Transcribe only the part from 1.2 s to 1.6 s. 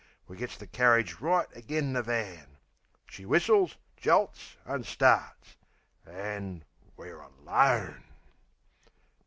right